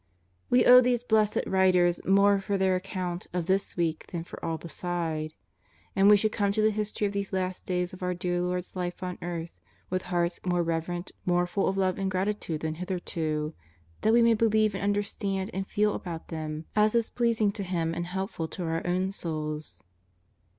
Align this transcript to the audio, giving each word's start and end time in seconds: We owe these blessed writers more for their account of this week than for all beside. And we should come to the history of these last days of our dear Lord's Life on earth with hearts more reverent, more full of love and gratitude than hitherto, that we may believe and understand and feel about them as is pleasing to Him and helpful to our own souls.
We 0.49 0.65
owe 0.65 0.81
these 0.81 1.03
blessed 1.03 1.41
writers 1.45 2.03
more 2.03 2.39
for 2.39 2.57
their 2.57 2.75
account 2.75 3.27
of 3.33 3.45
this 3.45 3.77
week 3.77 4.07
than 4.11 4.23
for 4.23 4.43
all 4.43 4.57
beside. 4.57 5.35
And 5.95 6.09
we 6.09 6.17
should 6.17 6.31
come 6.31 6.51
to 6.53 6.61
the 6.63 6.71
history 6.71 7.05
of 7.05 7.13
these 7.13 7.31
last 7.31 7.67
days 7.67 7.93
of 7.93 8.01
our 8.01 8.15
dear 8.15 8.41
Lord's 8.41 8.75
Life 8.75 9.03
on 9.03 9.19
earth 9.21 9.51
with 9.91 10.01
hearts 10.09 10.39
more 10.43 10.63
reverent, 10.63 11.11
more 11.23 11.45
full 11.45 11.67
of 11.67 11.77
love 11.77 11.99
and 11.99 12.09
gratitude 12.09 12.61
than 12.61 12.73
hitherto, 12.81 13.53
that 14.01 14.11
we 14.11 14.23
may 14.23 14.33
believe 14.33 14.73
and 14.73 14.83
understand 14.83 15.51
and 15.53 15.67
feel 15.67 15.93
about 15.93 16.29
them 16.29 16.65
as 16.75 16.95
is 16.95 17.11
pleasing 17.11 17.51
to 17.51 17.61
Him 17.63 17.93
and 17.93 18.07
helpful 18.07 18.47
to 18.47 18.63
our 18.63 18.81
own 18.87 19.11
souls. 19.11 19.83